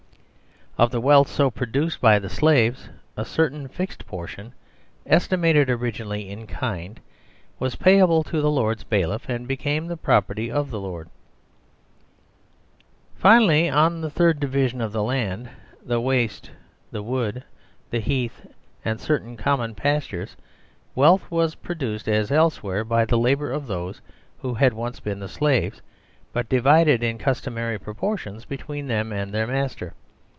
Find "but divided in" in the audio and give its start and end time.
26.31-27.17